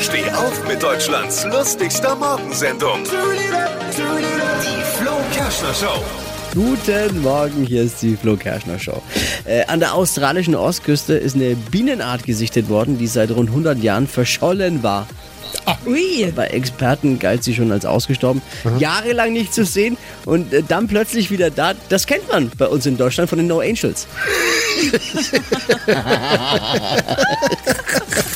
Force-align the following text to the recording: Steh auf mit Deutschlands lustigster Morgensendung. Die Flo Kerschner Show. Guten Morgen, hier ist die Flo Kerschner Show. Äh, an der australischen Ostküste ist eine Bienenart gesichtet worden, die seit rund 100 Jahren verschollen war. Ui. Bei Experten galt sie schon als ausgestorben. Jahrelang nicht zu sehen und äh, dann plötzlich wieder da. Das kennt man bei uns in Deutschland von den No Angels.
Steh 0.00 0.30
auf 0.30 0.66
mit 0.66 0.82
Deutschlands 0.82 1.44
lustigster 1.44 2.16
Morgensendung. 2.16 3.04
Die 3.04 4.98
Flo 4.98 5.12
Kerschner 5.34 5.74
Show. 5.74 6.02
Guten 6.54 7.20
Morgen, 7.20 7.64
hier 7.64 7.82
ist 7.82 8.00
die 8.00 8.16
Flo 8.16 8.36
Kerschner 8.36 8.78
Show. 8.78 9.02
Äh, 9.44 9.66
an 9.66 9.80
der 9.80 9.92
australischen 9.92 10.54
Ostküste 10.54 11.12
ist 11.14 11.36
eine 11.36 11.54
Bienenart 11.54 12.24
gesichtet 12.24 12.70
worden, 12.70 12.96
die 12.96 13.08
seit 13.08 13.30
rund 13.30 13.50
100 13.50 13.82
Jahren 13.82 14.06
verschollen 14.06 14.82
war. 14.82 15.06
Ui. 15.84 16.32
Bei 16.34 16.46
Experten 16.46 17.18
galt 17.18 17.44
sie 17.44 17.54
schon 17.54 17.70
als 17.72 17.84
ausgestorben. 17.84 18.40
Jahrelang 18.78 19.34
nicht 19.34 19.52
zu 19.52 19.66
sehen 19.66 19.98
und 20.24 20.54
äh, 20.54 20.62
dann 20.66 20.88
plötzlich 20.88 21.30
wieder 21.30 21.50
da. 21.50 21.74
Das 21.90 22.06
kennt 22.06 22.26
man 22.30 22.50
bei 22.56 22.68
uns 22.68 22.86
in 22.86 22.96
Deutschland 22.96 23.28
von 23.28 23.38
den 23.38 23.48
No 23.48 23.60
Angels. 23.60 24.06